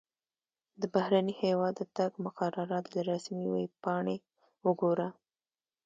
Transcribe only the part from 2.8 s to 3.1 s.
له